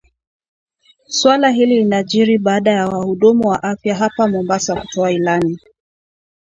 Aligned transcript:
Suala 1.07 1.49
hili 1.49 1.75
linajiri 1.75 2.37
baada 2.37 2.71
ya 2.71 2.87
wahudumu 2.87 3.47
wa 3.47 3.63
afya 3.63 3.95
hapa 3.95 4.27
Mombasa 4.27 4.81
kutoa 4.81 5.11
ilani 5.11 5.59